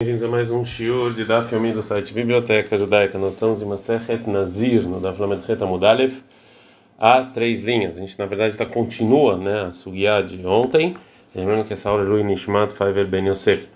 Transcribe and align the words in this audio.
Bem-vindos 0.00 0.22
a 0.22 0.28
mais 0.28 0.48
um 0.52 0.64
shiur 0.64 1.12
de 1.12 1.24
Daf 1.24 1.52
Yomi 1.52 1.72
do 1.72 1.82
site 1.82 2.14
Biblioteca 2.14 2.78
Judaica. 2.78 3.18
Nós 3.18 3.34
estamos 3.34 3.60
em 3.60 3.64
Masechet 3.64 4.30
Nazir, 4.30 4.88
no 4.88 5.00
Daf 5.00 5.20
Lamed 5.20 5.42
Het 5.50 5.60
Amudalev, 5.60 6.22
há 6.96 7.22
três 7.22 7.62
linhas. 7.62 7.96
A 7.96 7.98
gente, 7.98 8.16
na 8.16 8.24
verdade, 8.24 8.52
está 8.52 8.64
continua 8.64 9.36
né, 9.36 9.62
a 9.62 9.72
Sugiá 9.72 10.22
de 10.22 10.46
ontem. 10.46 10.94
Lembrando 11.34 11.64
que 11.64 11.72
essa 11.72 11.90
aula 11.90 12.04
é 12.04 12.06
Lui 12.06 12.22
Nishmat 12.22 12.72
Faiver 12.74 13.08
Ben 13.08 13.26
Yosef. 13.26 13.68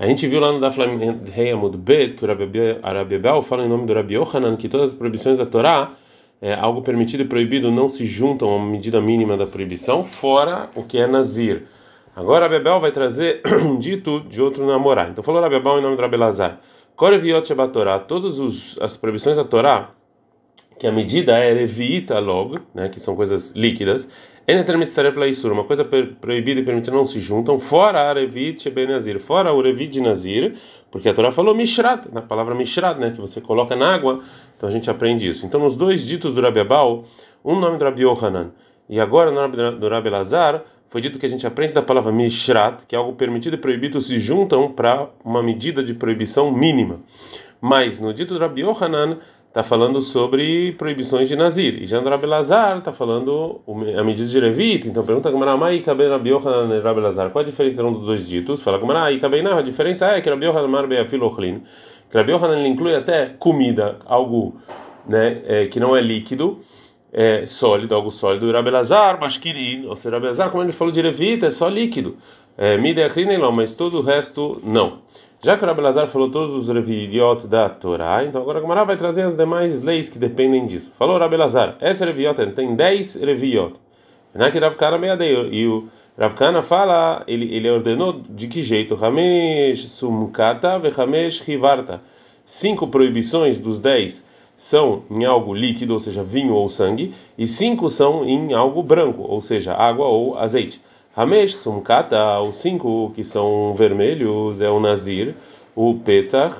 A 0.00 0.06
gente 0.08 0.26
viu 0.26 0.40
lá 0.40 0.50
no 0.50 0.58
Daf 0.58 0.76
Lamed 0.76 1.30
Hei 1.30 1.52
Amud 1.52 1.76
Bet 1.76 2.16
que 2.16 2.24
o 2.24 2.26
Rabebel 2.26 3.42
fala 3.44 3.64
em 3.64 3.68
nome 3.68 3.86
do 3.86 3.94
Rabi 3.94 4.14
Yohanan 4.14 4.56
que 4.56 4.68
todas 4.68 4.90
as 4.90 4.96
proibições 4.96 5.38
da 5.38 5.46
Torá, 5.46 5.92
é, 6.42 6.54
algo 6.54 6.82
permitido 6.82 7.20
e 7.20 7.24
proibido, 7.24 7.70
não 7.70 7.88
se 7.88 8.04
juntam 8.04 8.48
uma 8.48 8.68
medida 8.68 9.00
mínima 9.00 9.36
da 9.36 9.46
proibição, 9.46 10.04
fora 10.04 10.68
o 10.74 10.82
que 10.82 10.98
é 10.98 11.06
Nazir. 11.06 11.68
Agora 12.18 12.46
a 12.46 12.48
Bebel 12.48 12.80
vai 12.80 12.90
trazer 12.90 13.42
um 13.64 13.78
dito 13.78 14.18
de 14.22 14.42
outro 14.42 14.66
namorado. 14.66 15.12
Então 15.12 15.22
falou 15.22 15.40
a 15.44 15.48
Bebel 15.48 15.78
em 15.78 15.82
nome 15.82 15.94
do 15.94 16.02
Rabelazar. 16.02 16.58
Koreviot 16.96 17.46
Shebat 17.46 17.72
Torah, 17.72 18.00
todas 18.00 18.76
as 18.80 18.96
proibições 18.96 19.36
da 19.36 19.44
Torá, 19.44 19.90
que 20.80 20.88
a 20.88 20.90
medida 20.90 21.38
é 21.38 21.52
Reviita 21.52 22.18
log, 22.18 22.58
né, 22.74 22.88
que 22.88 22.98
são 22.98 23.14
coisas 23.14 23.52
líquidas, 23.52 24.10
uma 25.44 25.62
coisa 25.62 25.84
proibida 25.84 26.58
e 26.58 26.64
permitida 26.64 26.96
não 26.96 27.06
se 27.06 27.20
juntam, 27.20 27.56
fora 27.56 28.10
a 28.10 28.12
Revit 28.12 28.68
Nazir, 28.88 29.20
fora 29.20 29.52
o 29.52 29.62
Revit 29.62 29.92
de 29.92 30.00
Nazir, 30.00 30.56
porque 30.90 31.08
a 31.08 31.14
Torá 31.14 31.30
falou 31.30 31.54
Mishrat, 31.54 32.08
na 32.12 32.20
palavra 32.20 32.52
Mishrat, 32.52 32.98
né, 32.98 33.12
que 33.12 33.20
você 33.20 33.40
coloca 33.40 33.76
na 33.76 33.94
água, 33.94 34.24
então 34.56 34.68
a 34.68 34.72
gente 34.72 34.90
aprende 34.90 35.28
isso. 35.28 35.46
Então 35.46 35.60
nos 35.60 35.76
dois 35.76 36.04
ditos 36.04 36.34
do 36.34 36.40
Rabebal, 36.40 37.04
um 37.44 37.60
nome 37.60 37.78
do 37.78 37.84
Rabi 37.84 38.02
Yohanan, 38.02 38.50
e 38.88 38.98
agora 38.98 39.30
no 39.30 39.40
nome 39.40 39.78
do 39.78 39.88
Rabi 39.88 40.10
Lazar, 40.10 40.64
foi 40.90 41.00
dito 41.00 41.18
que 41.18 41.26
a 41.26 41.28
gente 41.28 41.46
aprende 41.46 41.74
da 41.74 41.82
palavra 41.82 42.10
mishrat, 42.10 42.86
que 42.86 42.94
é 42.96 42.98
algo 42.98 43.12
permitido 43.12 43.54
e 43.54 43.58
proibido 43.58 44.00
se 44.00 44.18
juntam 44.18 44.72
para 44.72 45.08
uma 45.24 45.42
medida 45.42 45.82
de 45.84 45.92
proibição 45.92 46.50
mínima. 46.50 47.00
Mas 47.60 48.00
no 48.00 48.14
dito 48.14 48.34
do 48.34 48.40
Rabbi 48.40 48.62
Yohanan 48.62 49.18
está 49.48 49.62
falando 49.62 50.00
sobre 50.00 50.72
proibições 50.72 51.28
de 51.28 51.36
Nazir. 51.36 51.82
E 51.82 51.86
já 51.86 52.00
no 52.00 52.08
Rabbi 52.08 52.26
Lazar 52.26 52.78
está 52.78 52.92
falando 52.92 53.60
a 53.98 54.04
medida 54.04 54.28
de 54.28 54.40
Levita. 54.40 54.88
Então 54.88 55.04
pergunta 55.04 55.30
como 55.30 55.44
Mai 55.58 55.80
Kaben 55.80 56.08
Rabbi 56.08 56.30
Yohanan 56.30 56.74
e 56.74 56.80
Rabbi 56.80 57.00
Lazar. 57.00 57.30
Qual 57.30 57.42
a 57.42 57.46
diferença 57.46 57.82
entre 57.82 57.86
um 57.86 57.92
dos 57.92 58.06
dois 58.06 58.26
ditos? 58.26 58.62
Fala 58.62 58.78
como 58.78 58.92
Ai 58.92 59.18
Kaben 59.18 59.46
a 59.46 59.60
diferença 59.60 60.06
é 60.06 60.20
que 60.20 60.30
Rabbi 60.30 60.46
Yohanan 60.46 60.88
Yohanan 62.10 62.66
inclui 62.66 62.94
até 62.94 63.26
comida, 63.38 63.98
algo 64.06 64.56
né, 65.06 65.42
é, 65.44 65.66
que 65.66 65.78
não 65.78 65.96
é 65.96 66.00
líquido 66.00 66.60
é, 67.12 67.46
sólido, 67.46 67.94
algo 67.94 68.10
sólido, 68.10 68.50
Rabelazar, 68.50 69.20
Mashkirin, 69.20 69.86
ou 69.86 69.96
seja, 69.96 70.16
Rabelazar, 70.16 70.50
como 70.50 70.62
ele 70.62 70.72
falou 70.72 70.92
de 70.92 71.00
Levita, 71.00 71.46
é 71.46 71.50
só 71.50 71.68
líquido, 71.68 72.16
é, 72.56 72.76
Mideachrinelon, 72.76 73.52
mas 73.52 73.74
todo 73.74 73.98
o 73.98 74.02
resto 74.02 74.60
não. 74.62 74.98
Já 75.42 75.56
que 75.56 75.64
o 75.64 75.66
Rabelazar 75.66 76.08
falou 76.08 76.30
todos 76.30 76.52
os 76.52 76.68
reviot 76.68 77.46
da 77.46 77.68
Torá, 77.68 78.24
então 78.24 78.42
agora 78.42 78.58
a 78.58 78.60
Gamara 78.60 78.84
vai 78.84 78.96
trazer 78.96 79.22
as 79.22 79.36
demais 79.36 79.84
leis 79.84 80.10
que 80.10 80.18
dependem 80.18 80.66
disso. 80.66 80.90
Falou 80.98 81.16
Rabelazar, 81.16 81.76
essa 81.80 82.04
reviot 82.04 82.34
tem 82.52 82.74
10 82.74 83.22
reviot. 83.22 83.74
Naquele 84.34 84.66
Ravkana 84.66 84.98
meadeio, 84.98 85.52
e 85.52 85.66
o 85.66 85.88
Ravkana 86.18 86.62
fala, 86.62 87.22
ele, 87.28 87.54
ele 87.54 87.70
ordenou 87.70 88.20
de 88.28 88.48
que 88.48 88.62
jeito? 88.62 88.96
Ramesh 88.96 89.86
sumkata 89.90 90.78
ve 90.78 90.88
Ramesh 90.88 91.40
rivarta. 91.42 92.02
Cinco 92.44 92.88
proibições 92.88 93.58
dos 93.58 93.78
10 93.78 94.26
são 94.58 95.04
em 95.08 95.24
algo 95.24 95.54
líquido, 95.54 95.94
ou 95.94 96.00
seja, 96.00 96.22
vinho 96.22 96.52
ou 96.52 96.68
sangue, 96.68 97.14
e 97.38 97.46
cinco 97.46 97.88
são 97.88 98.24
em 98.26 98.52
algo 98.52 98.82
branco, 98.82 99.22
ou 99.22 99.40
seja, 99.40 99.72
água 99.72 100.06
ou 100.06 100.36
azeite. 100.36 100.82
Hamesh 101.16 101.56
sumkata, 101.56 102.40
os 102.40 102.56
cinco 102.56 103.12
que 103.14 103.24
são 103.24 103.74
vermelhos 103.74 104.60
é 104.60 104.68
o 104.68 104.78
Nazir, 104.78 105.34
o 105.74 105.94
Pesach, 105.94 106.56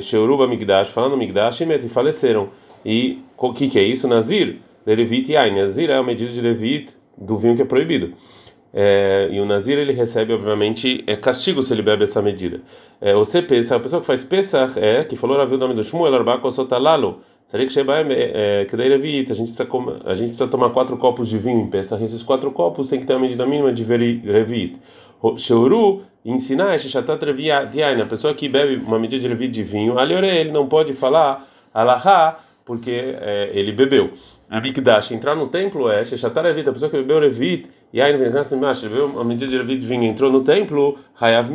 Sheuruba 0.00 0.46
Migdash, 0.46 0.90
falando 0.90 1.16
Migdash, 1.16 1.60
e 1.60 1.88
faleceram. 1.88 2.48
E 2.84 3.18
o 3.36 3.52
que, 3.52 3.68
que 3.68 3.78
é 3.78 3.82
isso? 3.82 4.06
Nazir, 4.06 4.58
Levit 4.86 5.30
e 5.30 5.36
Ain. 5.36 5.56
Nazir 5.56 5.90
é 5.90 5.96
a 5.96 6.02
medida 6.02 6.30
de 6.30 6.40
Levit 6.40 6.96
do 7.18 7.36
vinho 7.36 7.56
que 7.56 7.62
é 7.62 7.64
proibido. 7.64 8.14
É, 8.72 9.28
e 9.32 9.40
o 9.40 9.44
Nazir 9.44 9.78
ele 9.78 9.92
recebe, 9.92 10.32
obviamente, 10.32 11.02
é 11.06 11.16
castigo 11.16 11.62
se 11.62 11.72
ele 11.72 11.82
bebe 11.82 12.04
essa 12.04 12.22
medida. 12.22 12.60
É, 13.00 13.12
você 13.14 13.42
pensa, 13.42 13.76
a 13.76 13.80
pessoa 13.80 14.00
que 14.00 14.06
faz 14.06 14.22
Pesach 14.22 14.78
é, 14.78 15.02
que 15.02 15.16
falou, 15.16 15.44
viu 15.46 15.56
o 15.56 15.60
nome 15.60 15.74
do 15.74 15.82
Shmuel, 15.82 16.14
Arba 16.14 16.38
Kosotalalo. 16.38 17.20
É, 17.52 18.64
daí 18.76 18.88
levita, 18.88 19.32
a 19.32 19.36
gente 19.36 19.52
precisa 19.52 19.68
a 20.04 20.14
gente 20.14 20.28
precisa 20.28 20.46
tomar 20.46 20.70
quatro 20.70 20.96
copos 20.96 21.28
de 21.28 21.36
vinho 21.36 21.62
em 21.62 21.66
Pesach, 21.66 22.02
esses 22.02 22.22
quatro 22.22 22.52
copos 22.52 22.88
tem 22.88 23.00
que 23.00 23.06
ter 23.06 23.14
a 23.14 23.18
medida 23.18 23.44
mínima 23.44 23.72
de 23.72 23.84
levit. 23.84 24.78
Sheuru 25.36 26.02
ensinar 26.24 26.78
Sheshatat 26.78 27.24
Reviyain, 27.24 28.00
a 28.00 28.06
pessoa 28.06 28.34
que 28.34 28.48
bebe 28.48 28.76
uma 28.76 29.00
medida 29.00 29.20
de 29.20 29.26
levit 29.26 29.50
de 29.50 29.64
vinho, 29.64 29.98
aliore 29.98 30.28
ele 30.28 30.52
não 30.52 30.68
pode 30.68 30.92
falar 30.92 31.44
alahá 31.74 32.38
porque 32.64 33.16
é, 33.20 33.50
ele 33.52 33.72
bebeu. 33.72 34.12
Amikdash, 34.48 35.10
entrar 35.10 35.34
no 35.34 35.48
templo 35.48 35.90
é 35.90 36.04
Sheshatat 36.04 36.44
Revit, 36.44 36.68
a 36.68 36.72
pessoa 36.72 36.88
que 36.88 36.98
bebeu 36.98 37.18
levit, 37.18 37.68
Yain 37.92 38.16
Venasimimash, 38.16 38.82
bebeu 38.82 39.06
uma 39.06 39.24
medida 39.24 39.50
de 39.50 39.58
levit 39.58 39.80
de 39.80 39.86
vinho, 39.88 40.04
entrou 40.04 40.30
no 40.30 40.44
templo, 40.44 40.96
Hayav 41.20 41.50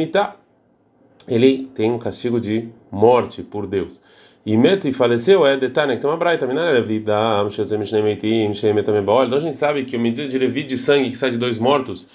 ele 1.27 1.69
tem 1.73 1.89
um 1.89 1.97
castigo 1.97 2.39
de 2.39 2.67
morte 2.91 3.41
por 3.41 3.65
Deus 3.65 4.01
e 4.45 4.55
meto 4.57 4.87
e 4.87 4.93
faleceu 4.93 5.45
é 5.45 5.57
detalhe 5.57 5.97
que 5.97 6.05
uma 6.05 6.17
braita 6.17 6.45
minar 6.45 6.75
é 6.75 6.81
vida 6.81 7.13
então 7.47 9.37
a 9.37 9.41
gente 9.41 9.55
sabe 9.55 9.85
que 9.85 9.97
o 9.97 9.99
medida 9.99 10.27
de 10.27 10.37
levi 10.37 10.63
de 10.63 10.77
sangue 10.77 11.09
que 11.09 11.17
sai 11.17 11.31
de 11.31 11.37
dois 11.37 11.57
mortos 11.57 12.07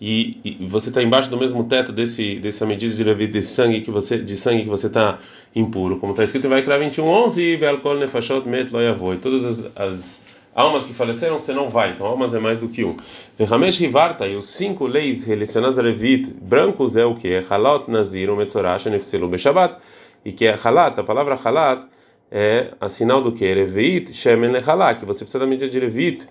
e, 0.00 0.38
e 0.44 0.66
você 0.66 0.90
está 0.90 1.02
embaixo 1.02 1.28
do 1.28 1.36
mesmo 1.36 1.64
teto 1.64 1.92
desse 1.92 2.36
dessa 2.36 2.64
medida 2.64 2.94
de 2.94 3.02
levi 3.02 3.26
de 3.26 3.42
sangue 3.42 3.80
que 3.80 3.90
você 3.90 4.18
de 4.18 4.36
sangue 4.36 4.62
que 4.62 4.68
você 4.68 4.86
está 4.86 5.18
impuro. 5.54 5.98
Como 5.98 6.12
está 6.12 6.22
escrito 6.22 6.48
vai 6.48 6.62
criar 6.62 6.78
21:11 6.78 7.38
e 7.38 7.56
velkol 7.56 7.98
nefashot 7.98 8.48
met 8.48 8.72
lo 8.72 9.16
todas 9.16 9.44
as, 9.44 9.72
as 9.74 10.22
almas 10.54 10.84
que 10.84 10.94
faleceram 10.94 11.36
você 11.38 11.52
não 11.52 11.68
vai. 11.68 11.92
Então 11.92 12.06
almas 12.06 12.32
é 12.32 12.38
mais 12.38 12.60
do 12.60 12.68
que 12.68 12.84
um. 12.84 12.96
Vehamesh 13.36 13.80
Rivarta 13.80 14.26
e 14.28 14.36
os 14.36 14.46
cinco 14.48 14.86
leis 14.86 15.24
relacionadas 15.24 15.80
a 15.80 15.82
Levit 15.82 16.32
brancos 16.40 16.96
é 16.96 17.04
o 17.04 17.14
que 17.14 17.42
Halot 17.50 17.90
Nazir 17.90 18.30
Metzorah 18.36 18.78
Nefselu 18.88 19.26
Beshabat 19.28 19.78
e 20.28 20.32
que 20.32 20.44
é 20.46 20.54
halat, 20.62 20.98
a 20.98 21.02
palavra 21.02 21.38
halat 21.42 21.86
é 22.30 22.72
a 22.78 22.88
sinal 22.90 23.22
do 23.22 23.32
que? 23.32 23.46
Revit 23.50 24.12
shemen 24.12 24.50
lehalat, 24.50 25.00
que 25.00 25.06
você 25.06 25.24
precisa 25.24 25.38
da 25.38 25.46
medida 25.46 25.70
de 25.70 25.78
revit, 25.78 26.28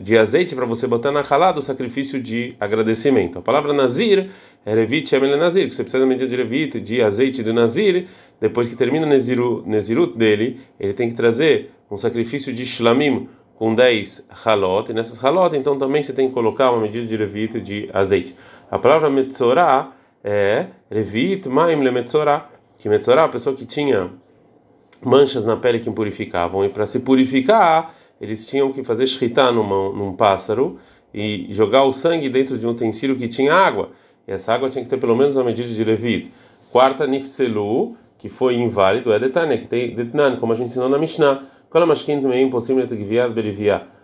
de 0.00 0.16
azeite 0.16 0.54
para 0.54 0.64
você 0.64 0.86
botar 0.86 1.10
na 1.10 1.20
halat 1.20 1.58
o 1.58 1.60
sacrifício 1.60 2.22
de 2.22 2.54
agradecimento. 2.60 3.40
A 3.40 3.42
palavra 3.42 3.72
nazir 3.72 4.30
é 4.64 4.72
revit 4.72 5.08
shemen 5.08 5.36
nazir, 5.36 5.68
que 5.68 5.74
você 5.74 5.82
precisa 5.82 5.98
da 5.98 6.06
medida 6.06 6.28
de 6.28 6.36
revit, 6.36 6.80
de 6.80 7.02
azeite 7.02 7.42
do 7.42 7.52
nazir, 7.52 8.06
depois 8.40 8.68
que 8.68 8.76
termina 8.76 9.04
neziru, 9.04 9.64
nezirut 9.66 10.16
dele, 10.16 10.60
ele 10.78 10.94
tem 10.94 11.08
que 11.08 11.16
trazer 11.16 11.72
um 11.90 11.96
sacrifício 11.96 12.52
de 12.52 12.64
shlamim 12.64 13.28
com 13.56 13.74
10 13.74 14.28
halot, 14.46 14.92
e 14.92 14.94
nessas 14.94 15.18
halot 15.24 15.56
então 15.56 15.76
também 15.76 16.02
você 16.02 16.12
tem 16.12 16.28
que 16.28 16.34
colocar 16.34 16.70
uma 16.70 16.82
medida 16.82 17.04
de 17.04 17.16
revit 17.16 17.60
de 17.60 17.90
azeite. 17.92 18.32
A 18.70 18.78
palavra 18.78 19.10
metzorah 19.10 19.90
é 20.22 20.66
revit 20.88 21.48
maim 21.48 21.82
le 21.82 21.90
metzorah, 21.90 22.48
que 22.80 22.88
Metzorah, 22.88 23.24
a 23.24 23.28
pessoa 23.28 23.54
que 23.54 23.66
tinha 23.66 24.10
manchas 25.02 25.44
na 25.44 25.56
pele 25.56 25.78
que 25.78 25.88
impurificavam, 25.88 26.64
e 26.64 26.68
para 26.70 26.86
se 26.86 27.00
purificar, 27.00 27.94
eles 28.18 28.46
tinham 28.46 28.72
que 28.72 28.82
fazer 28.82 29.06
shritá 29.06 29.52
numa, 29.52 29.92
num 29.92 30.14
pássaro 30.14 30.78
e 31.12 31.46
jogar 31.50 31.84
o 31.84 31.92
sangue 31.92 32.28
dentro 32.28 32.58
de 32.58 32.66
um 32.66 32.70
utensílio 32.70 33.16
que 33.16 33.28
tinha 33.28 33.52
água. 33.54 33.90
E 34.26 34.32
essa 34.32 34.52
água 34.52 34.68
tinha 34.68 34.82
que 34.82 34.90
ter 34.90 34.96
pelo 34.96 35.14
menos 35.14 35.36
uma 35.36 35.44
medida 35.44 35.68
de 35.68 35.84
levit. 35.84 36.32
Quarta, 36.72 37.06
nifselu, 37.06 37.94
que 38.18 38.28
foi 38.28 38.54
inválido, 38.54 39.12
é 39.12 39.18
detane, 39.18 39.58
que 39.58 39.66
tem 39.66 39.94
detnan, 39.94 40.36
como 40.36 40.52
a 40.52 40.56
gente 40.56 40.68
ensinou 40.68 40.88
na 40.88 40.98
Mishnah. 40.98 41.44
Kolamashkin 41.68 42.20
também 42.20 42.40
é 42.40 42.42
impossível 42.42 42.86
ter 42.88 42.96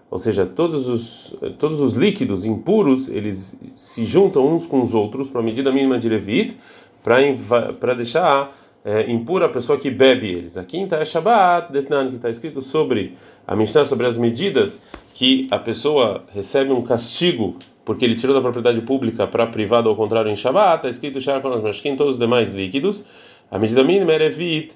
ou 0.09 0.21
seja, 0.21 0.47
todos 0.47 0.89
os 0.89 1.37
todos 1.59 1.81
os 1.81 1.93
líquidos 1.93 2.45
impuros 2.45 3.09
eles 3.09 3.59
se 3.75 4.05
juntam 4.05 4.47
uns 4.47 4.65
com 4.65 4.81
os 4.81 4.95
outros 4.95 5.29
para 5.29 5.41
a 5.41 5.45
medida 5.45 5.73
mínima 5.73 5.99
de 5.99 6.09
levit, 6.09 6.57
para 7.03 7.95
deixar 7.95 8.55
é, 8.87 9.11
impura 9.11 9.47
a 9.47 9.49
pessoa 9.49 9.77
que 9.77 9.91
bebe 9.91 10.29
eles. 10.29 10.57
A 10.57 10.63
quinta 10.63 10.95
é 10.95 11.05
Shabbat, 11.05 11.73
Detnan, 11.73 12.09
que 12.09 12.17
está 12.17 12.31
escrito 12.31 12.63
sobre 12.63 13.15
a 13.45 13.57
Mishnah, 13.57 13.85
sobre 13.85 14.07
as 14.07 14.17
medidas 14.17 14.81
que 15.13 15.49
a 15.51 15.59
pessoa 15.59 16.23
recebe 16.33 16.73
um 16.73 16.83
castigo 16.83 17.57
porque 17.85 18.05
ele 18.05 18.15
tirou 18.15 18.35
da 18.35 18.41
propriedade 18.41 18.81
pública 18.81 19.27
para 19.27 19.47
privado, 19.47 19.89
ao 19.89 19.95
contrário, 19.95 20.31
em 20.31 20.37
Shabbat, 20.37 20.77
está 20.77 20.89
escrito 20.89 21.19
mas 21.63 21.85
em 21.85 21.97
todos 21.97 22.15
os 22.15 22.19
demais 22.19 22.53
líquidos. 22.53 23.05
A 23.49 23.59
medida 23.61 23.83
mínima 23.85 24.13
é 24.13 24.19
Revit, 24.19 24.75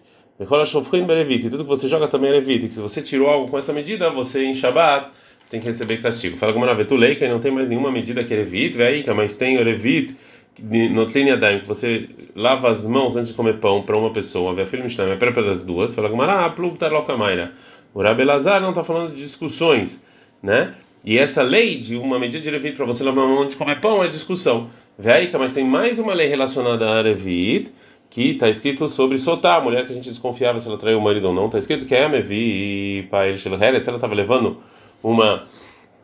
e 1.46 1.50
tudo 1.50 1.64
que 1.64 1.68
você 1.68 1.88
joga 1.88 2.06
também 2.06 2.30
é 2.30 2.34
Revit, 2.34 2.68
que 2.68 2.72
se 2.72 2.80
você 2.80 3.02
tirou 3.02 3.28
algo 3.28 3.48
com 3.48 3.58
essa 3.58 3.72
medida, 3.72 4.10
você 4.10 4.44
em 4.44 4.54
Shabbat 4.54 5.10
tem 5.50 5.58
que 5.58 5.66
receber 5.66 6.00
castigo. 6.00 6.36
Fala 6.36 6.52
como 6.52 6.64
na 6.64 6.72
Vetulei, 6.72 7.16
não 7.28 7.40
tem 7.40 7.50
mais 7.50 7.68
nenhuma 7.68 7.90
medida 7.90 8.22
que 8.22 8.32
é 8.32 8.36
Revit, 8.36 8.78
mas 9.12 9.34
tem 9.34 9.60
Revit 9.62 10.16
Notlin 10.58 11.28
Yadayim, 11.28 11.60
que 11.60 11.66
você 11.66 12.08
lava 12.34 12.68
as 12.68 12.84
mãos 12.84 13.16
antes 13.16 13.30
de 13.30 13.34
comer 13.34 13.58
pão 13.58 13.82
para 13.82 13.96
uma 13.96 14.10
pessoa, 14.10 14.54
vê 14.54 14.62
a 14.62 14.66
filha 14.66 14.82
Mishnah, 14.82 15.04
é 15.04 15.16
para 15.16 15.50
as 15.50 15.62
duas, 15.62 15.94
fala 15.94 16.08
Gumara, 16.08 16.44
ah, 16.44 16.50
pluv 16.50 16.76
tarlokamaira. 16.76 17.52
O 17.94 18.02
Rabelazar 18.02 18.60
não 18.60 18.70
está 18.70 18.84
falando 18.84 19.14
de 19.14 19.22
discussões, 19.22 20.02
né? 20.42 20.74
E 21.04 21.18
essa 21.18 21.42
lei 21.42 21.78
de 21.78 21.96
uma 21.96 22.18
medida 22.18 22.42
de 22.42 22.50
Revit 22.50 22.76
para 22.76 22.84
você 22.84 23.02
lavar 23.02 23.24
a 23.24 23.26
mão 23.26 23.42
antes 23.42 23.52
de 23.52 23.56
comer 23.56 23.80
pão 23.80 24.02
é 24.02 24.08
discussão. 24.08 24.68
Veika, 24.98 25.38
mas 25.38 25.52
tem 25.52 25.64
mais 25.64 25.98
uma 25.98 26.12
lei 26.12 26.28
relacionada 26.28 26.86
a 26.88 27.02
Revit, 27.02 27.72
que 28.10 28.32
está 28.32 28.48
escrito 28.48 28.88
sobre 28.88 29.16
soltar 29.18 29.58
a 29.58 29.60
mulher 29.62 29.86
que 29.86 29.92
a 29.92 29.94
gente 29.94 30.08
desconfiava 30.08 30.58
se 30.58 30.68
ela 30.68 30.76
traiu 30.76 30.98
o 30.98 31.02
marido 31.02 31.28
ou 31.28 31.32
não. 31.32 31.46
Está 31.46 31.58
escrito 31.58 31.86
que 31.86 31.94
é 31.94 32.08
Mevi 32.08 32.34
e 32.34 33.08
ele 33.12 33.38
se 33.38 33.48
ela 33.48 33.96
estava 33.96 34.14
levando 34.14 34.58
uma 35.02 35.44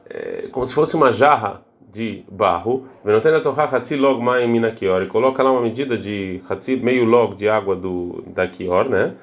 é, 0.09 0.49
como 0.53 0.65
se 0.65 0.73
fosse 0.73 0.95
uma 0.95 1.11
jarra 1.11 1.66
de 1.93 2.25
barro, 2.31 2.87
e 5.05 5.07
coloca 5.07 5.43
lá 5.43 5.51
uma 5.51 5.63
medida 5.63 5.97
de 5.97 6.41
meio 6.77 7.05
log 7.05 7.35
de 7.35 7.49
água 7.49 7.75
do 7.75 8.23
da 8.27 8.47
Kior, 8.47 8.89
né? 8.89 9.15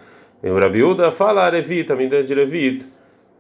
E 0.41 0.49
o 0.49 0.59
Rabiuda 0.59 1.11
fala 1.11 1.43
arevita, 1.43 1.95
medida 1.95 2.23
de 2.23 2.33
levit, 2.33 2.85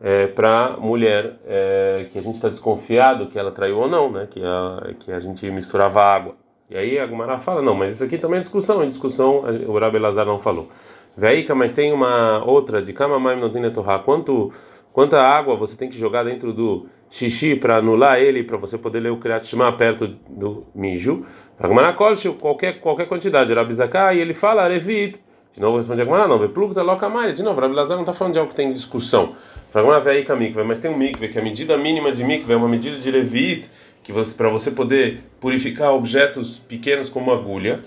é, 0.01 0.27
para 0.27 0.77
mulher 0.77 1.37
é, 1.47 2.07
que 2.11 2.19
a 2.19 2.21
gente 2.21 2.35
está 2.35 2.49
desconfiado 2.49 3.27
que 3.27 3.39
ela 3.39 3.51
traiu 3.51 3.79
ou 3.79 3.87
não, 3.89 4.11
né? 4.11 4.27
Que 4.29 4.41
a, 4.43 4.93
que 4.99 5.11
a 5.11 5.19
gente 5.19 5.49
misturava 5.49 6.01
água. 6.01 6.35
E 6.69 6.77
aí 6.77 6.99
a 6.99 7.05
Gumara 7.05 7.39
fala, 7.39 7.61
não, 7.61 7.75
mas 7.75 7.93
isso 7.93 8.03
aqui 8.03 8.17
também 8.17 8.37
é 8.37 8.41
discussão, 8.41 8.81
é 8.81 8.85
discussão, 8.85 9.43
o 9.67 9.77
Rabi 9.77 9.99
Lazar 9.99 10.25
não 10.25 10.39
falou. 10.39 10.69
Veika, 11.15 11.53
mas 11.53 11.73
tem 11.73 11.91
uma 11.93 12.43
outra 12.45 12.81
de 12.81 12.91
Kamamaim 12.93 13.39
tem 13.39 14.03
quanto 14.03 14.51
quanta 14.91 15.21
água 15.21 15.55
você 15.55 15.77
tem 15.77 15.89
que 15.89 15.97
jogar 15.97 16.23
dentro 16.23 16.53
do 16.53 16.87
xixi 17.13 17.55
para 17.55 17.77
anular 17.77 18.17
ele, 18.17 18.43
para 18.43 18.57
você 18.57 18.75
poder 18.75 18.99
ler 18.99 19.11
o 19.11 19.17
Kriyat 19.17 19.45
Shema 19.45 19.71
perto 19.73 20.07
do 20.27 20.65
mijo. 20.73 21.23
Para 21.55 21.67
Gumara 21.67 21.93
qualquer 21.93 22.79
qualquer 22.79 23.07
quantidade, 23.07 23.53
Rabi 23.53 23.73
Zakai, 23.75 24.19
ele 24.19 24.33
fala 24.33 24.63
Arevit. 24.63 25.19
De 25.53 25.61
novo 25.61 25.77
responde 25.77 26.01
a 26.01 26.05
Gumara, 26.05 26.27
não, 26.27 26.39
Veplugta 26.39 26.81
Lokamari. 26.81 27.33
De 27.33 27.43
novo, 27.43 27.61
Rabi 27.61 27.75
Lazar 27.75 27.95
não 27.95 28.01
está 28.01 28.13
falando 28.13 28.33
de 28.33 28.39
algo 28.39 28.49
que 28.49 28.55
tem 28.55 28.73
discussão. 28.73 29.35
Para 29.71 29.83
Gumara 29.83 29.99
Veika 29.99 30.35
Mikve, 30.35 30.63
mas 30.63 30.79
tem 30.79 30.89
um 30.89 30.97
mikve, 30.97 31.27
que 31.27 31.37
a 31.37 31.41
medida 31.43 31.77
mínima 31.77 32.11
de 32.11 32.23
mikve 32.23 32.51
é 32.51 32.55
uma 32.55 32.67
medida 32.67 32.97
de 32.97 33.11
Levit 33.11 33.69
que 34.03 34.11
para 34.35 34.49
você 34.49 34.71
poder 34.71 35.21
purificar 35.39 35.93
objetos 35.93 36.59
pequenos 36.59 37.09
como 37.09 37.31
agulha. 37.31 37.79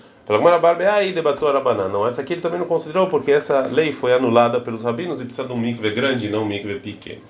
Banana. 1.61 1.87
Não, 1.87 2.05
essa 2.05 2.21
aqui 2.21 2.33
ele 2.33 2.41
também 2.41 2.59
não 2.59 2.67
considerou 2.67 3.07
porque 3.07 3.31
essa 3.31 3.65
lei 3.65 3.93
foi 3.93 4.13
anulada 4.13 4.59
pelos 4.59 4.83
rabinos 4.83 5.21
e 5.21 5.25
precisa 5.25 5.47
de 5.47 5.53
um 5.53 5.57
mikve 5.57 5.89
grande 5.91 6.27
e 6.27 6.29
não 6.29 6.43
um 6.43 6.45
mikve 6.45 6.79
pequeno. 6.79 7.21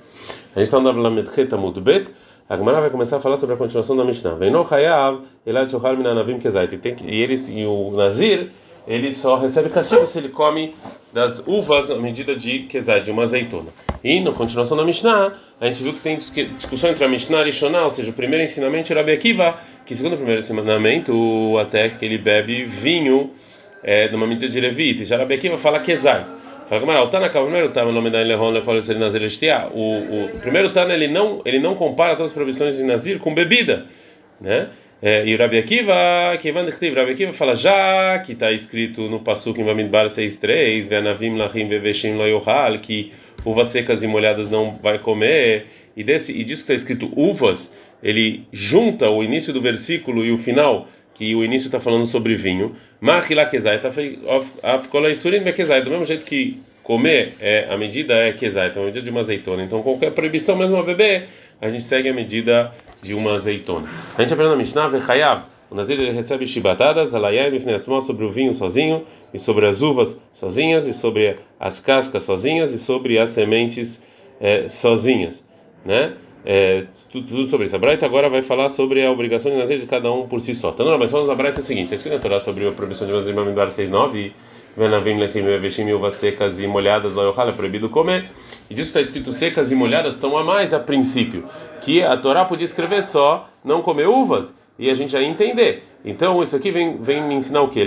A 0.56 0.60
gente 0.60 0.64
está 0.64 0.80
no 0.80 0.92
Lamed 0.92 1.30
muito 1.58 1.80
Bet. 1.80 2.12
A 2.50 2.58
Gemara 2.58 2.82
vai 2.82 2.90
começar 2.90 3.18
a 3.18 3.20
falar 3.20 3.38
sobre 3.38 3.54
a 3.54 3.58
continuação 3.58 3.96
da 3.96 4.04
Mishnah. 4.04 4.34
Vem 4.36 4.50
no 4.50 4.66
Hayav, 4.68 5.22
Elad 5.46 5.70
Shohar 5.70 5.96
Kezait. 6.42 6.80
E 7.06 7.22
eles 7.22 7.48
e 7.48 7.66
o 7.66 7.92
Nazir 7.92 8.50
ele 8.88 9.13
só 9.13 9.36
recebe 9.36 9.69
castigo 9.69 10.07
se 10.07 10.18
ele 10.18 10.30
come 10.30 10.74
das 11.12 11.45
uvas 11.45 11.92
à 11.92 11.95
medida 11.95 12.36
de 12.36 12.60
kezad, 12.60 13.04
de 13.04 13.12
uma 13.12 13.24
azeitona. 13.24 13.69
E 14.04 14.19
na 14.22 14.31
continuação 14.31 14.78
da 14.78 14.86
Mishnah, 14.86 15.34
a 15.60 15.66
gente 15.66 15.84
viu 15.84 15.94
que 15.94 16.00
tem 16.00 16.18
discussão 16.18 16.89
entre 16.89 17.04
a 17.04 17.07
Mishnah 17.07 17.39
e 17.39 17.42
a 17.42 17.45
Rishonah, 17.45 17.84
ou 17.84 17.92
seja, 17.92 18.10
o 18.12 18.13
primeiro 18.13 18.44
ensinamento 18.44 18.94
era 18.94 19.13
Akiva, 19.13 19.57
que 19.86 19.95
segundo 19.95 20.13
o 20.13 20.18
primeiro 20.18 20.39
ensinamento, 20.39 21.57
até 21.60 21.89
que 21.89 22.06
ele 22.06 22.18
bebe 22.18 22.66
vinho 22.66 23.31
é, 23.84 24.10
numa 24.10 24.25
medida 24.25 24.48
de 24.48 24.60
levite. 24.60 25.04
Já 25.04 25.18
Rabi 25.18 25.33
Akiva 25.33 25.57
fala 25.57 25.80
kezad. 25.80 26.25
Fala 26.68 26.81
Gamara, 26.81 27.04
o 27.04 27.07
Tana 27.07 27.30
primeiro 27.30 27.69
Tana, 27.69 27.90
o 27.90 27.94
nome 27.94 28.10
da 28.10 28.22
Elehon, 28.22 28.54
o 29.74 30.40
primeiro 30.40 30.72
Tana 30.72 30.94
ele 30.94 31.07
não 31.07 31.42
ele 31.45 31.60
não 31.60 31.75
compara 31.75 32.16
todas 32.16 32.31
as 32.31 32.33
proibições 32.33 32.75
de 32.75 32.83
Nazir 32.83 33.19
com 33.19 33.33
bebida, 33.33 33.86
né? 34.40 34.68
É, 35.02 35.28
e 35.28 35.36
o 35.36 35.38
Rabi 35.38 35.60
Akiva, 35.60 35.94
Rabi 36.96 37.12
Akiva 37.12 37.32
fala 37.34 37.56
já 37.56 38.18
que 38.20 38.34
está 38.34 38.52
escrito 38.52 39.02
no 39.08 39.20
Pasuk 39.20 39.62
em 39.62 39.64
Bamidbar 39.64 40.08
6.3, 40.08 40.88
Venavim 40.88 41.36
Lachim 41.36 41.68
Veveshim 41.68 42.14
Loyohal, 42.14 42.80
que 42.80 43.14
uvas 43.46 43.68
secas 43.68 44.02
e 44.02 44.08
molhadas 44.08 44.50
não 44.50 44.80
vai 44.82 44.98
comer, 44.98 45.68
e, 45.96 46.04
desse, 46.04 46.32
e 46.32 46.44
disso 46.44 46.66
que 46.66 46.72
está 46.72 46.74
escrito 46.74 47.12
uvas, 47.16 47.72
ele 48.02 48.48
junta 48.52 49.10
o 49.10 49.24
início 49.24 49.54
do 49.54 49.62
versículo 49.62 50.26
e 50.26 50.32
o 50.32 50.38
final, 50.40 50.88
que 51.14 51.36
o 51.36 51.44
início 51.44 51.68
está 51.68 51.80
falando 51.80 52.08
sobre 52.08 52.34
vinho, 52.34 52.76
do 55.84 55.92
mesmo 55.92 56.06
jeito 56.06 56.26
que 56.26 56.60
comer 56.82 57.34
é 57.40 57.68
a 57.70 57.78
medida 57.78 58.16
é 58.16 58.32
Kezai, 58.32 58.70
então 58.70 58.82
a 58.82 58.86
medida 58.86 59.04
de 59.04 59.12
uma 59.12 59.20
azeitona, 59.20 59.64
então 59.64 59.84
qualquer 59.84 60.12
proibição 60.12 60.56
mesmo 60.56 60.78
a 60.78 60.84
beber, 60.84 61.26
a 61.62 61.70
gente 61.70 61.84
segue 61.84 62.10
a 62.10 62.14
medida 62.14 62.72
de 63.02 63.14
uma 63.14 63.34
azeitona. 63.34 63.88
A 64.18 64.22
gente 64.22 64.34
aprende 64.34 64.52
na 64.52 64.58
Mishnah, 64.58 64.88
Vechayav, 64.88 65.44
o 65.70 65.76
Nazir 65.76 65.98
recebe 66.14 66.46
chibatadas, 66.46 67.14
alayai, 67.14 67.52
bifneatzmol, 67.52 68.02
sobre 68.02 68.24
o 68.26 68.30
vinho 68.30 68.54
sozinho, 68.54 69.06
e 69.34 69.40
sobre 69.40 69.66
as 69.66 69.82
uvas 69.82 70.18
sozinhas, 70.32 70.88
e 70.88 70.94
sobre 70.94 71.36
as 71.60 71.80
cascas 71.80 72.24
sozinhas, 72.24 72.74
e 72.74 72.80
sobre 72.80 73.20
as 73.20 73.32
sementes 73.32 74.02
é, 74.40 74.68
sozinhas, 74.70 75.44
né? 75.86 76.14
É, 76.46 76.86
tudo, 77.12 77.28
tudo, 77.28 77.46
sobre 77.48 77.66
isso. 77.66 77.76
A 77.76 77.80
Braita 77.80 78.06
agora 78.06 78.30
vai 78.30 78.42
falar 78.42 78.70
sobre 78.70 79.06
a 79.06 79.12
obrigação 79.12 79.52
de 79.52 79.58
Nazir 79.58 79.80
de 79.80 79.86
cada 79.86 80.10
um 80.14 80.28
por 80.28 80.40
si 80.40 80.56
só. 80.56 80.70
Então, 80.70 80.86
não, 80.86 80.98
mas 80.98 81.12
vamos 81.12 81.30
a 81.30 81.36
Braita 81.36 81.60
é 81.60 81.62
o 81.62 81.64
seguinte: 81.64 81.94
a 81.94 81.98
gente 81.98 82.26
vai 82.26 82.40
sobre 82.40 82.66
a 82.66 82.72
proibição 82.72 83.06
de 83.06 83.12
Nazir 83.12 83.36
Mamidbar 83.36 83.68
6.9 83.68 84.16
e 84.16 84.34
Venavim 84.78 85.18
lechim 85.18 85.42
veshim 85.60 85.92
uvas 85.92 86.14
secas 86.14 86.62
e 86.62 86.68
molhadas, 86.68 87.14
loyohal, 87.14 87.50
é 87.50 87.52
proibido 87.52 87.90
comer. 87.90 88.26
E 88.70 88.76
disso 88.76 88.90
está 88.90 89.02
escrito 89.02 89.34
secas 89.34 89.72
e 89.72 89.76
molhadas 89.76 90.14
estão 90.14 90.38
a 90.38 90.44
mais 90.44 90.72
a 90.72 90.80
princípio, 90.80 91.46
que 91.82 92.04
a 92.04 92.16
Torá 92.18 92.46
podia 92.46 92.66
escrever 92.66 93.04
só 93.04 93.50
não 93.64 93.82
comer 93.82 94.08
uvas 94.08 94.56
e 94.80 94.90
a 94.90 94.94
gente 94.94 95.12
já 95.12 95.22
ia 95.22 95.28
entender. 95.28 95.84
Então 96.06 96.42
isso 96.42 96.56
aqui 96.56 96.72
vem, 96.72 96.98
vem 96.98 97.22
me 97.22 97.36
ensinar 97.36 97.62
o 97.62 97.70
que? 97.70 97.80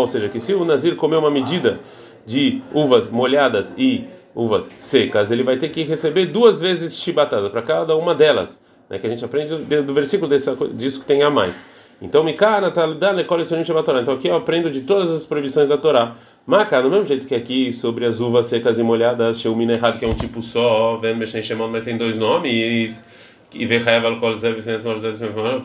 Ou 0.00 0.06
seja, 0.06 0.28
que 0.28 0.38
se 0.38 0.54
o 0.54 0.64
Nazir 0.64 0.96
comer 0.96 1.16
uma 1.16 1.30
medida 1.30 1.80
de 2.24 2.62
uvas 2.72 3.10
molhadas 3.10 3.72
e 3.76 4.04
uvas 4.34 4.70
secas, 4.78 5.30
ele 5.30 5.42
vai 5.42 5.56
ter 5.56 5.70
que 5.70 5.82
receber 5.82 6.26
duas 6.26 6.60
vezes 6.60 6.96
chibatada 6.96 7.48
para 7.48 7.62
cada 7.62 7.96
uma 7.96 8.14
delas, 8.14 8.60
né, 8.90 8.98
que 8.98 9.06
a 9.06 9.10
gente 9.10 9.24
aprende 9.24 9.56
do, 9.56 9.82
do 9.82 9.94
versículo 9.94 10.28
desse, 10.28 10.54
disso 10.74 11.00
que 11.00 11.06
tem 11.06 11.22
a 11.22 11.30
mais. 11.30 11.58
Então, 12.00 12.22
Mikana, 12.22 12.70
Então 12.70 14.14
aqui 14.14 14.28
eu 14.28 14.36
aprendo 14.36 14.70
de 14.70 14.82
todas 14.82 15.10
as 15.10 15.24
proibições 15.24 15.68
da 15.68 15.78
Torá. 15.78 16.14
Maca, 16.46 16.80
do 16.80 16.88
mesmo 16.88 17.04
jeito 17.04 17.26
que 17.26 17.34
aqui 17.34 17.72
sobre 17.72 18.06
as 18.06 18.20
uvas 18.20 18.46
secas 18.46 18.78
e 18.78 18.82
molhadas, 18.82 19.40
Sheumin 19.40 19.68
errado, 19.68 19.98
que 19.98 20.04
é 20.04 20.08
um 20.08 20.14
tipo 20.14 20.40
só, 20.40 20.96
Ven 20.96 21.18
Beshen 21.18 21.42
Shemon, 21.42 21.66
mas 21.66 21.82
tem 21.82 21.96
dois 21.96 22.16
nomes, 22.16 23.04
e 23.52 23.66
Vechaev 23.66 24.06
Alcohol 24.06 24.36
Zeb 24.36 24.62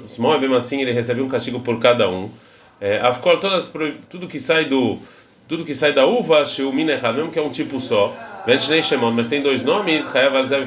Small, 0.07 0.39
mesmo 0.39 0.55
assim 0.55 0.81
ele 0.81 0.91
recebe 0.91 1.21
um 1.21 1.29
castigo 1.29 1.59
por 1.59 1.77
cada 1.77 2.09
um. 2.09 2.31
É, 2.79 2.99
Afkol, 2.99 3.37
todas, 3.37 3.71
tudo 4.09 4.27
que 4.27 4.39
sai 4.39 4.65
do 4.65 4.97
tudo 5.47 5.65
que 5.65 5.75
sai 5.75 5.93
da 5.93 6.07
uva, 6.07 6.43
Sheumin 6.45 6.89
errado, 6.89 7.17
mesmo 7.17 7.31
que 7.31 7.37
é 7.37 7.43
um 7.43 7.51
tipo 7.51 7.79
só, 7.79 8.15
Ven 8.47 8.57
Shemon, 8.59 9.11
mas 9.11 9.27
tem 9.27 9.43
dois 9.43 9.63
nomes, 9.63 10.11
Chaev 10.11 10.35
Alzeb 10.35 10.65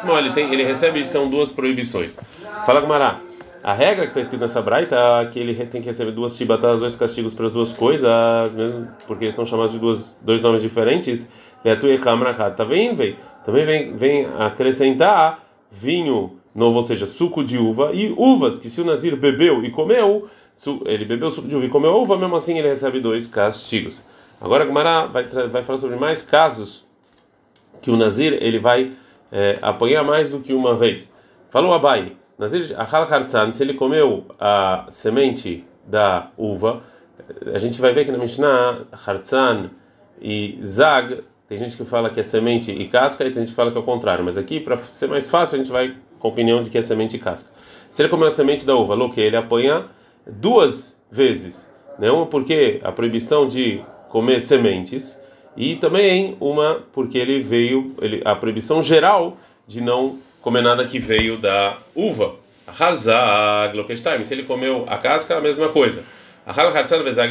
Small, 0.00 0.18
ele 0.18 0.30
tem 0.30 0.50
ele 0.50 0.64
recebe, 0.64 1.04
são 1.04 1.28
duas 1.28 1.52
proibições. 1.52 2.16
Fala 2.64 2.80
Gumará. 2.80 3.20
A 3.62 3.74
regra 3.74 4.04
que 4.04 4.10
está 4.10 4.20
escrita 4.20 4.44
nessa 4.44 4.62
braita 4.62 4.96
é 4.96 5.26
que 5.26 5.38
ele 5.38 5.54
tem 5.66 5.82
que 5.82 5.86
receber 5.86 6.12
duas 6.12 6.34
chibatadas, 6.34 6.80
dois 6.80 6.96
castigos 6.96 7.34
para 7.34 7.46
as 7.46 7.52
duas 7.52 7.72
coisas, 7.74 8.56
mesmo 8.56 8.88
porque 9.06 9.24
eles 9.24 9.34
são 9.34 9.44
chamados 9.44 9.72
de 9.72 9.78
duas, 9.78 10.18
dois 10.22 10.40
nomes 10.40 10.62
diferentes. 10.62 11.28
Vendo, 11.62 12.96
vem? 12.96 13.16
Também 13.44 13.66
vem, 13.66 13.96
vem 13.96 14.26
acrescentar 14.38 15.44
vinho 15.70 16.38
novo, 16.54 16.76
ou 16.76 16.82
seja, 16.82 17.06
suco 17.06 17.44
de 17.44 17.58
uva 17.58 17.90
e 17.92 18.14
uvas, 18.16 18.56
que 18.56 18.70
se 18.70 18.80
o 18.80 18.84
Nazir 18.84 19.14
bebeu 19.14 19.62
e 19.62 19.70
comeu, 19.70 20.28
ele 20.86 21.04
bebeu 21.04 21.30
suco 21.30 21.46
de 21.46 21.54
uva 21.54 21.66
e 21.66 21.68
comeu 21.68 21.94
uva, 21.96 22.16
mesmo 22.16 22.36
assim 22.36 22.58
ele 22.58 22.68
recebe 22.68 22.98
dois 22.98 23.26
castigos. 23.26 24.02
Agora 24.40 24.64
a 24.64 24.66
Gumara 24.66 25.06
vai, 25.06 25.28
vai 25.48 25.62
falar 25.62 25.78
sobre 25.78 25.96
mais 25.96 26.22
casos 26.22 26.86
que 27.82 27.90
o 27.90 27.96
Nazir 27.96 28.38
ele 28.40 28.58
vai 28.58 28.92
é, 29.30 29.58
apanhar 29.60 30.02
mais 30.02 30.30
do 30.30 30.40
que 30.40 30.54
uma 30.54 30.74
vez. 30.74 31.12
Falou 31.50 31.74
Abai. 31.74 32.19
Nazir 32.40 32.74
Achal 32.80 33.02
Hartzan, 33.02 33.50
se 33.50 33.62
ele 33.62 33.74
comeu 33.74 34.24
a 34.40 34.86
semente 34.88 35.62
da 35.86 36.30
uva, 36.38 36.82
a 37.52 37.58
gente 37.58 37.78
vai 37.78 37.92
ver 37.92 38.06
que 38.06 38.10
na 38.10 38.16
Mishnah, 38.16 38.86
Hartzan 38.90 39.68
e 40.22 40.58
Zag, 40.64 41.22
tem 41.46 41.58
gente 41.58 41.76
que 41.76 41.84
fala 41.84 42.08
que 42.08 42.18
é 42.18 42.22
semente 42.22 42.72
e 42.72 42.88
casca, 42.88 43.26
e 43.26 43.30
tem 43.30 43.40
gente 43.40 43.50
que 43.50 43.54
fala 43.54 43.70
que 43.70 43.76
é 43.76 43.80
o 43.80 43.84
contrário. 43.84 44.24
Mas 44.24 44.38
aqui, 44.38 44.58
para 44.58 44.78
ser 44.78 45.08
mais 45.08 45.28
fácil, 45.28 45.56
a 45.56 45.58
gente 45.58 45.70
vai 45.70 45.94
com 46.18 46.28
a 46.28 46.30
opinião 46.30 46.62
de 46.62 46.70
que 46.70 46.78
é 46.78 46.80
semente 46.80 47.16
e 47.16 47.18
casca. 47.18 47.50
Se 47.90 48.00
ele 48.00 48.08
comeu 48.08 48.28
a 48.28 48.30
semente 48.30 48.64
da 48.64 48.74
uva, 48.74 48.96
que 49.10 49.20
ele 49.20 49.36
apanha 49.36 49.84
duas 50.26 50.98
vezes. 51.12 51.70
Né? 51.98 52.10
Uma 52.10 52.24
porque 52.24 52.80
a 52.82 52.90
proibição 52.90 53.46
de 53.46 53.84
comer 54.08 54.40
sementes, 54.40 55.22
e 55.54 55.76
também 55.76 56.38
uma 56.40 56.82
porque 56.90 57.18
ele 57.18 57.42
veio, 57.42 57.94
ele, 58.00 58.22
a 58.24 58.34
proibição 58.34 58.80
geral 58.80 59.36
de 59.66 59.82
não 59.82 60.18
comer 60.40 60.62
nada 60.62 60.84
que 60.86 60.98
veio 60.98 61.36
da 61.36 61.78
uva. 61.94 62.36
Se 64.24 64.34
ele 64.34 64.44
comeu 64.44 64.84
a 64.88 64.98
casca, 64.98 65.36
a 65.36 65.40
mesma 65.40 65.68
coisa. 65.70 66.04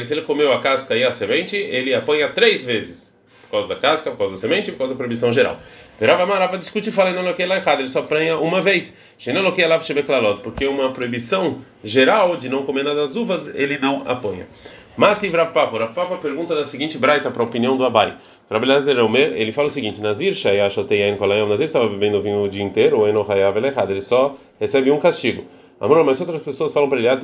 Se 0.04 0.12
ele 0.14 0.22
comeu 0.22 0.52
a 0.52 0.60
casca 0.60 0.96
e 0.96 1.04
a 1.04 1.10
semente, 1.10 1.56
ele 1.56 1.94
apanha 1.94 2.28
três 2.28 2.64
vezes. 2.64 3.10
Por 3.42 3.52
causa 3.52 3.68
da 3.68 3.76
casca, 3.76 4.10
por 4.12 4.18
causa 4.18 4.34
da 4.34 4.40
semente, 4.40 4.70
por 4.70 4.78
causa 4.78 4.94
da 4.94 4.98
proibição 4.98 5.32
geral. 5.32 5.58
Rava 6.00 6.24
Marava 6.24 6.56
discute 6.56 6.88
e 6.88 6.92
fala, 6.92 7.10
não 7.12 7.24
lá 7.46 7.56
errado, 7.56 7.80
ele 7.80 7.88
só 7.88 7.98
apanha 7.98 8.38
uma 8.38 8.62
vez. 8.62 8.96
Porque 10.42 10.66
uma 10.66 10.92
proibição 10.92 11.58
geral 11.82 12.36
de 12.36 12.48
não 12.48 12.64
comer 12.64 12.84
nada 12.84 13.00
das 13.00 13.16
uvas, 13.16 13.52
ele 13.54 13.76
não 13.78 14.08
apanha. 14.08 14.46
Mati. 15.00 15.30
Rav 15.30 15.50
Papa 15.94 16.18
pergunta 16.18 16.54
da 16.54 16.62
seguinte 16.62 16.98
braita 16.98 17.30
para 17.30 17.42
a 17.42 17.46
opinião 17.46 17.74
do 17.74 17.86
Abai. 17.86 18.16
Ele 19.34 19.50
fala 19.50 19.68
o 19.68 19.70
seguinte: 19.70 19.98
Nazir 20.02 20.34
estava 21.70 21.88
bebendo 21.88 22.20
vinho 22.20 22.42
o 22.42 22.48
dia 22.50 22.62
inteiro, 22.62 22.98
ou 23.00 23.08
errado. 23.68 23.92
Ele 23.92 24.02
só 24.02 24.36
recebe 24.60 24.90
um 24.90 24.98
castigo. 24.98 25.44
Amor, 25.80 26.04
mas 26.04 26.20
outras 26.20 26.42
pessoas 26.42 26.74
falam 26.74 26.86
para 26.86 26.98
ele, 26.98 27.08
ah, 27.08 27.16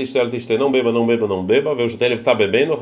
não 0.56 0.72
beba, 0.72 0.90
não 0.90 1.04
beba, 1.04 1.28
não 1.28 1.44
beba, 1.44 1.74
vê 1.74 1.82
o 1.82 1.86
ele 2.14 2.20
está 2.20 2.34
bebendo, 2.34 2.72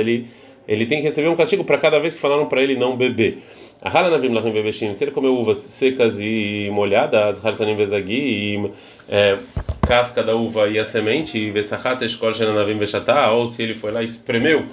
ele 0.00 0.28
ele 0.68 0.84
tem 0.84 0.98
que 0.98 1.04
receber 1.04 1.28
um 1.28 1.34
castigo 1.34 1.64
para 1.64 1.78
cada 1.78 1.98
vez 1.98 2.14
que 2.14 2.20
falaram 2.20 2.46
para 2.46 2.62
ele 2.62 2.76
não 2.76 2.94
beber. 2.94 3.42
A 3.80 3.88
rala 3.88 4.10
navim 4.10 4.32
lachim 4.32 4.50
bebeshim, 4.50 4.92
se 4.92 5.04
ele 5.04 5.12
comeu 5.12 5.34
uvas 5.34 5.58
secas 5.58 6.20
e 6.20 6.68
molhadas, 6.72 7.44
hartanim 7.44 7.76
vezagi, 7.76 8.72
é, 9.08 9.38
casca 9.86 10.20
da 10.20 10.34
uva 10.34 10.68
e 10.68 10.80
a 10.80 10.84
semente, 10.84 11.50
vesachat 11.52 12.02
eshkol 12.04 12.34
shenanavim 12.34 12.76
veshatá, 12.76 13.30
ou 13.30 13.46
se 13.46 13.62
ele 13.62 13.76
foi 13.76 13.92
lá 13.92 14.02
e 14.02 14.04
espremeu 14.04 14.64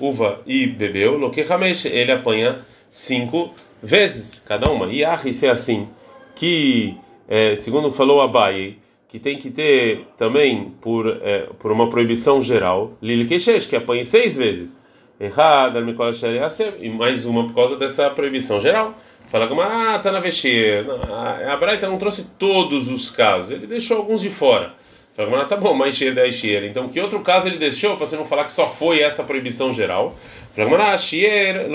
uva 0.00 0.40
e 0.46 0.66
bebeu, 0.66 1.18
lo 1.18 1.30
que 1.30 1.42
ele 1.42 2.12
apanha 2.12 2.60
cinco 2.90 3.52
vezes 3.82 4.40
cada 4.40 4.70
uma. 4.70 4.86
E 4.86 5.04
ah, 5.04 5.20
isso 5.26 5.44
é 5.44 5.50
assim, 5.50 5.86
que, 6.34 6.96
é, 7.28 7.54
segundo 7.54 7.92
falou 7.92 8.22
Abai, 8.22 8.76
que 9.08 9.18
tem 9.18 9.36
que 9.36 9.50
ter 9.50 10.06
também 10.16 10.72
por, 10.80 11.06
é, 11.22 11.48
por 11.58 11.70
uma 11.70 11.90
proibição 11.90 12.40
geral, 12.40 12.92
lili 13.02 13.26
que 13.26 13.76
apanhe 13.76 14.06
seis 14.06 14.34
vezes 14.36 14.82
errada, 15.18 15.80
e 16.80 16.88
mais 16.88 17.24
uma 17.24 17.46
por 17.46 17.54
causa 17.54 17.76
dessa 17.76 18.10
proibição 18.10 18.60
geral. 18.60 18.94
Fala 19.30 19.48
como, 19.48 19.62
ah, 19.62 19.98
tá 20.00 20.12
na 20.12 20.20
vexia. 20.20 20.84
A 21.50 21.56
Braita 21.56 21.88
não 21.88 21.98
trouxe 21.98 22.24
todos 22.38 22.88
os 22.88 23.10
casos, 23.10 23.50
ele 23.50 23.66
deixou 23.66 23.96
alguns 23.96 24.20
de 24.20 24.30
fora. 24.30 24.74
Fala 25.16 25.28
como, 25.28 25.40
ah, 25.40 25.44
tá 25.44 25.56
bom, 25.56 25.74
mais 25.74 25.96
cheia 25.96 26.12
da 26.12 26.30
cheia. 26.30 26.66
Então, 26.66 26.88
que 26.88 27.00
outro 27.00 27.20
caso 27.20 27.48
ele 27.48 27.58
deixou 27.58 27.96
para 27.96 28.06
você 28.06 28.16
não 28.16 28.26
falar 28.26 28.44
que 28.44 28.52
só 28.52 28.68
foi 28.68 29.00
essa 29.00 29.22
proibição 29.22 29.72
geral? 29.72 30.14
Fala 30.54 30.68
como, 30.68 30.80
ah, 30.80 30.96
shier 30.98 31.68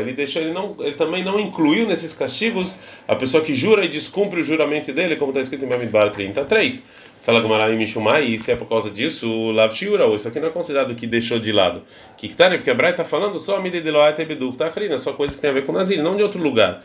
Ele 0.00 0.12
deixou, 0.12 0.42
ele 0.42 0.52
não, 0.52 0.74
ele 0.80 0.94
também 0.94 1.24
não 1.24 1.38
incluiu 1.38 1.86
nesses 1.86 2.12
castigos 2.12 2.78
a 3.06 3.14
pessoa 3.14 3.44
que 3.44 3.54
jura 3.54 3.84
e 3.84 3.88
descumpre 3.88 4.40
o 4.40 4.44
juramento 4.44 4.92
dele, 4.92 5.16
como 5.16 5.30
está 5.30 5.40
escrito 5.40 5.64
em 5.64 5.68
Bamidbar 5.68 6.10
33. 6.10 6.82
Fala 7.22 7.40
Gamara 7.40 7.72
e 7.72 7.76
Mishumai, 7.76 8.36
se 8.36 8.50
é 8.50 8.56
por 8.56 8.68
causa 8.68 8.90
disso, 8.90 9.30
o 9.30 9.52
Lav 9.52 9.72
Shiura, 9.72 10.06
isso 10.06 10.26
aqui 10.26 10.40
não 10.40 10.48
é 10.48 10.50
considerado 10.50 10.92
que 10.96 11.06
deixou 11.06 11.38
de 11.38 11.52
lado. 11.52 11.82
Que 12.16 12.26
que 12.26 12.34
tá, 12.34 12.50
né? 12.50 12.56
Porque 12.56 12.70
a 12.70 12.74
Braia 12.74 12.90
está 12.90 13.04
falando 13.04 13.38
só 13.38 13.58
a 13.58 13.60
medida 13.60 13.84
de 13.84 13.90
Loat 13.92 14.20
e 14.20 14.24
Bedu, 14.24 14.52
tá 14.54 14.68
frina, 14.72 14.98
só 14.98 15.12
coisas 15.12 15.36
que 15.36 15.40
tem 15.40 15.50
a 15.50 15.52
ver 15.52 15.64
com 15.64 15.70
Nazir, 15.70 16.02
não 16.02 16.16
de 16.16 16.24
outro 16.24 16.42
lugar. 16.42 16.82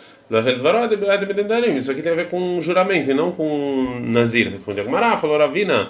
Isso 1.75 1.91
aqui 1.91 2.03
tem 2.03 2.11
a 2.11 2.15
ver 2.15 2.29
com 2.29 2.61
juramento 2.61 3.09
e 3.09 3.15
não 3.15 3.31
com 3.31 3.99
Nazir. 4.03 4.51
Responde 4.51 4.79
a 4.79 4.83
Gamara, 4.83 5.17
falou 5.17 5.39
Ravina, 5.39 5.89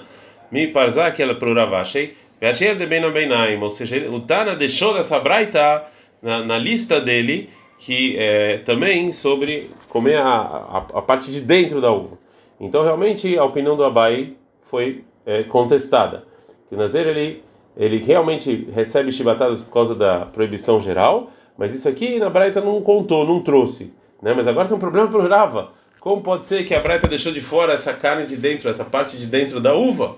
mi 0.49 0.67
parzak 0.67 1.21
ela 1.21 1.35
pro 1.35 1.53
Ravashei, 1.53 2.15
Vashei 2.41 2.73
de 2.73 2.85
Beina 2.85 3.09
Beinaim, 3.09 3.61
ou 3.61 3.69
seja, 3.69 4.09
o 4.09 4.21
Tana 4.21 4.55
deixou 4.55 4.93
dessa 4.93 5.19
Braita 5.19 5.83
na, 6.21 6.45
na 6.45 6.57
lista 6.57 7.01
dele, 7.01 7.49
que 7.79 8.15
é 8.17 8.59
também 8.59 9.11
sobre 9.11 9.71
comer 9.89 10.19
a, 10.19 10.25
a, 10.25 10.77
a 10.99 11.01
parte 11.01 11.29
de 11.31 11.41
dentro 11.41 11.81
da 11.81 11.91
uva. 11.91 12.17
Então, 12.59 12.83
realmente, 12.83 13.37
a 13.37 13.43
opinião 13.43 13.75
do 13.75 13.83
Abai 13.83 14.33
foi 14.69 15.03
é, 15.25 15.43
contestada. 15.43 16.23
Que 16.69 16.75
o 16.75 16.77
Nazer, 16.77 17.07
ele, 17.07 17.43
ele 17.75 17.97
realmente 17.97 18.67
recebe 18.73 19.11
chibatadas 19.11 19.61
por 19.61 19.73
causa 19.73 19.95
da 19.95 20.25
proibição 20.25 20.79
geral, 20.79 21.31
mas 21.57 21.73
isso 21.73 21.87
aqui 21.87 22.19
na 22.19 22.29
Braita 22.29 22.61
não 22.61 22.81
contou, 22.81 23.25
não 23.25 23.41
trouxe. 23.41 23.93
Né? 24.21 24.33
Mas 24.33 24.47
agora 24.47 24.67
tem 24.67 24.77
um 24.77 24.79
problema 24.79 25.07
para 25.07 25.19
o 25.19 25.27
Rava. 25.27 25.71
Como 25.99 26.21
pode 26.21 26.45
ser 26.45 26.65
que 26.65 26.73
a 26.73 26.79
Braita 26.79 27.07
deixou 27.07 27.31
de 27.31 27.41
fora 27.41 27.73
essa 27.73 27.93
carne 27.93 28.25
de 28.25 28.37
dentro, 28.37 28.69
essa 28.69 28.85
parte 28.85 29.17
de 29.17 29.25
dentro 29.25 29.59
da 29.59 29.73
uva? 29.73 30.15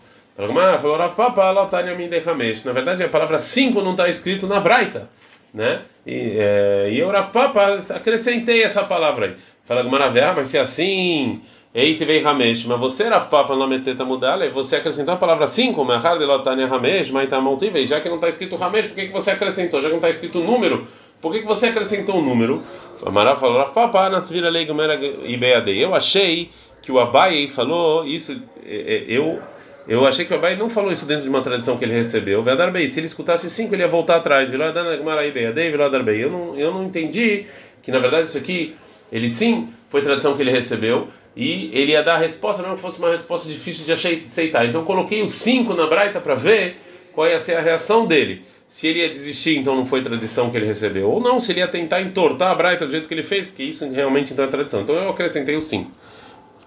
Na 2.63 2.71
verdade, 2.71 3.03
a 3.03 3.09
palavra 3.09 3.39
5 3.39 3.81
não 3.81 3.91
está 3.91 4.07
escrito 4.07 4.47
na 4.47 4.59
Braita. 4.59 5.09
Né? 5.53 5.81
E, 6.05 6.37
é, 6.37 6.89
e 6.91 6.99
eu, 6.99 7.09
Rav 7.09 7.31
Papa, 7.31 7.79
acrescentei 7.89 8.63
essa 8.63 8.83
palavra 8.83 9.27
aí. 9.27 9.35
Fala 9.65 9.83
Gumaravé, 9.83 10.31
mas 10.33 10.47
se 10.47 10.57
é 10.57 10.61
assim, 10.61 11.41
Eite 11.73 12.03
vem 12.03 12.19
Ramesh, 12.21 12.65
mas 12.65 12.79
você 12.79 13.03
era 13.03 13.19
Papa 13.19 13.55
não 13.55 13.67
meteta 13.67 14.03
mudar, 14.03 14.41
e 14.43 14.49
você 14.49 14.77
acrescentou 14.77 15.13
a 15.13 15.17
palavra 15.17 15.45
5, 15.45 15.85
Mehar 15.85 16.17
de 16.17 16.25
Lotania 16.25 16.65
Ramesh, 16.65 17.11
mas 17.11 17.29
tá 17.29 17.39
já 17.85 18.01
que 18.01 18.09
não 18.09 18.15
está 18.15 18.27
escrito 18.27 18.55
Ramesh, 18.55 18.87
por 18.87 18.95
que, 18.95 19.05
que 19.07 19.13
você 19.13 19.31
acrescentou? 19.31 19.79
Já 19.79 19.87
que 19.87 19.91
não 19.91 19.99
está 19.99 20.09
escrito 20.09 20.39
número, 20.39 20.87
por 21.21 21.31
que, 21.31 21.41
que 21.41 21.45
você 21.45 21.67
acrescentou 21.67 22.15
um 22.17 22.23
número? 22.23 22.63
Amará 23.05 23.35
falou, 23.35 23.63
Papa, 23.65 24.09
nas 24.09 24.29
vira 24.29 24.49
lei 24.49 24.65
Gumera 24.65 24.95
Ibeade. 25.25 25.77
Eu 25.77 25.93
achei 25.93 26.49
que 26.81 26.91
o 26.91 26.99
Abai 26.99 27.47
falou 27.49 28.05
isso, 28.05 28.41
eu. 28.65 29.39
Eu 29.87 30.05
achei 30.05 30.23
que 30.23 30.33
o 30.33 30.37
Abai 30.37 30.55
não 30.55 30.69
falou 30.69 30.91
isso 30.91 31.05
dentro 31.05 31.23
de 31.23 31.29
uma 31.29 31.41
tradição 31.41 31.75
que 31.77 31.83
ele 31.83 31.93
recebeu. 31.93 32.43
Bem, 32.43 32.87
se 32.87 32.99
ele 32.99 33.07
escutasse 33.07 33.49
cinco, 33.49 33.73
ele 33.73 33.81
ia 33.81 33.87
voltar 33.87 34.17
atrás. 34.17 34.53
Eu 34.53 34.59
não, 36.29 36.55
eu 36.55 36.73
não 36.73 36.83
entendi 36.85 37.47
que 37.81 37.91
na 37.91 37.97
verdade 37.99 38.27
isso 38.27 38.37
aqui, 38.37 38.75
ele 39.11 39.29
sim 39.29 39.69
foi 39.89 40.01
tradição 40.01 40.35
que 40.35 40.41
ele 40.41 40.51
recebeu 40.51 41.07
e 41.35 41.69
ele 41.73 41.91
ia 41.93 42.03
dar 42.03 42.15
a 42.15 42.17
resposta, 42.17 42.61
não 42.61 42.75
que 42.75 42.81
fosse 42.81 42.99
uma 42.99 43.09
resposta 43.09 43.49
difícil 43.49 43.85
de 43.85 43.91
aceitar. 43.91 44.65
Então 44.65 44.83
coloquei 44.83 45.21
os 45.21 45.33
cinco 45.33 45.73
na 45.73 45.87
Braita 45.87 46.19
para 46.19 46.35
ver 46.35 46.77
qual 47.13 47.27
ia 47.27 47.39
ser 47.39 47.55
a 47.55 47.61
reação 47.61 48.05
dele. 48.05 48.43
Se 48.67 48.87
ele 48.87 48.99
ia 48.99 49.09
desistir, 49.09 49.57
então 49.57 49.75
não 49.75 49.85
foi 49.85 50.03
tradição 50.03 50.51
que 50.51 50.57
ele 50.57 50.67
recebeu, 50.67 51.09
ou 51.09 51.19
não, 51.19 51.39
se 51.39 51.51
ele 51.51 51.59
ia 51.59 51.67
tentar 51.67 52.01
entortar 52.01 52.51
a 52.51 52.55
Braita 52.55 52.85
do 52.85 52.91
jeito 52.91 53.07
que 53.07 53.13
ele 53.13 53.23
fez, 53.23 53.47
porque 53.47 53.63
isso 53.63 53.89
realmente 53.91 54.33
não 54.35 54.43
é 54.43 54.47
tradição. 54.47 54.81
Então 54.81 54.95
eu 54.95 55.09
acrescentei 55.09 55.55
os 55.55 55.65
cinco. 55.65 55.89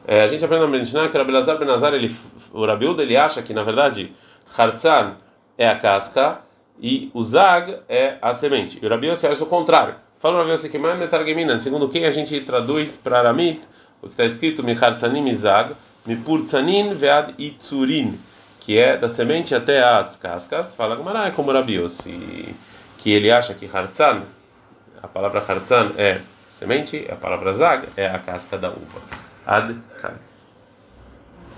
É, 0.06 0.22
a 0.22 0.26
gente 0.26 0.44
aprende 0.44 0.64
na 0.64 0.68
Mishnah 0.68 1.08
que 1.08 1.16
o 1.16 1.18
Rabelazar 1.18 1.58
Benazar, 1.58 1.94
ele, 1.94 2.14
o 2.52 2.66
Rabiuda, 2.66 3.02
ele 3.02 3.16
acha 3.16 3.40
que 3.40 3.54
na 3.54 3.62
verdade 3.62 4.12
Hartzan 4.56 5.16
é 5.56 5.68
a 5.68 5.76
casca 5.76 6.40
e 6.80 7.08
o 7.14 7.22
Zag 7.22 7.78
é 7.88 8.16
a 8.20 8.32
semente. 8.32 8.78
E 8.82 8.86
o 8.86 8.88
Rabiuda 8.88 9.12
acha 9.12 9.44
o 9.44 9.46
contrário. 9.46 9.94
Fala 10.22 10.36
o 10.36 10.38
Rabiuda 10.38 10.68
que 10.68 10.78
mais 10.78 10.96
metargemina, 10.96 11.58
segundo 11.58 11.88
quem 11.88 12.04
a 12.04 12.10
gente 12.10 12.40
traduz 12.42 12.96
para 12.96 13.18
Aramit, 13.18 13.60
o 14.00 14.06
que 14.06 14.12
está 14.12 14.24
escrito 14.24 14.62
Michartzanim 14.62 15.26
Izag, 15.26 15.74
Mipurtzanin 16.06 16.94
Vead 16.94 17.34
Itzurin, 17.36 18.20
que 18.60 18.78
é 18.78 18.96
da 18.96 19.08
semente 19.08 19.52
até 19.52 19.82
as 19.82 20.14
cascas, 20.14 20.76
fala 20.76 20.94
Gamara, 20.94 21.26
é 21.26 21.32
como 21.32 21.50
Rabiossi, 21.50 22.54
que 22.98 23.10
ele 23.10 23.32
acha 23.32 23.52
que 23.52 23.66
Hartzan, 23.66 24.22
a 25.02 25.08
palavra 25.08 25.40
Hartzan 25.40 25.90
é 25.98 26.20
semente, 26.56 27.04
a 27.10 27.16
palavra 27.16 27.52
Zag 27.52 27.88
é 27.96 28.06
a 28.06 28.20
casca 28.20 28.56
da 28.56 28.68
uva. 28.68 29.00
Ad 29.44 29.74
-kan. 30.00 30.31